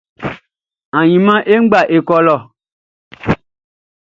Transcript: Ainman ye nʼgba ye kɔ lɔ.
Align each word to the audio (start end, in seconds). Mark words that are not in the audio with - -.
Ainman 0.99 1.43
ye 1.49 1.55
nʼgba 1.61 1.79
ye 1.93 1.99
kɔ 2.07 2.15
lɔ. 2.27 2.35